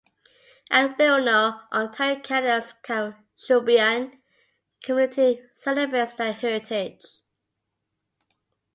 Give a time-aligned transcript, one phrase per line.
[0.71, 4.17] At Wilno, Ontario Canada's Kashubian
[4.81, 7.05] community celebrates their heritage.